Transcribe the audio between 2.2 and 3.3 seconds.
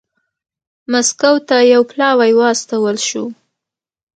واستول شو.